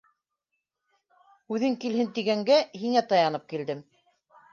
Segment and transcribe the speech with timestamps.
[1.55, 3.85] Үҙең килһен тигәнгә, һиңә таянып килдем.